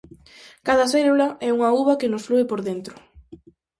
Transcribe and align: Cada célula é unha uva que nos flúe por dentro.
Cada 0.67 0.89
célula 0.93 1.27
é 1.47 1.49
unha 1.57 1.69
uva 1.81 1.99
que 1.99 2.11
nos 2.11 2.25
flúe 2.27 2.43
por 2.47 2.59
dentro. 2.69 2.95